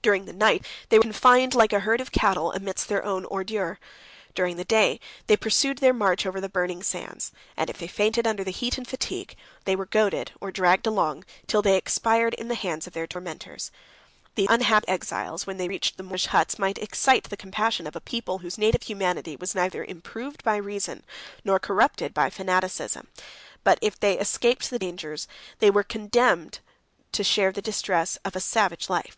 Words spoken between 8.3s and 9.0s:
the heat and